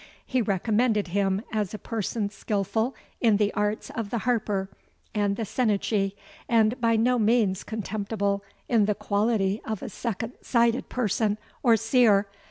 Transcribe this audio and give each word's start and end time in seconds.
He 0.25 0.41
recommended 0.41 1.09
him 1.09 1.43
as 1.51 1.75
a 1.75 1.77
person 1.77 2.31
skilful 2.31 2.95
in 3.19 3.37
the 3.37 3.53
arts 3.53 3.91
of 3.91 4.09
the 4.09 4.17
harper 4.17 4.67
and 5.13 5.35
the 5.35 5.45
senachie, 5.45 6.15
and 6.49 6.81
by 6.81 6.95
no 6.95 7.19
means 7.19 7.63
contemptible 7.63 8.43
in 8.67 8.85
the 8.85 8.95
quality 8.95 9.61
of 9.63 9.83
a 9.83 9.89
second 9.89 10.33
sighted 10.41 10.89
person 10.89 11.37
or 11.61 11.77
seer. 11.77 12.25